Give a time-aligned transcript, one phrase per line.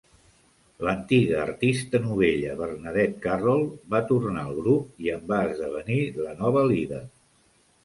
[0.85, 3.63] L'antiga artista novella Bernadette Carroll
[3.97, 7.07] va tornar al grup i en va esdevenir la nova líder.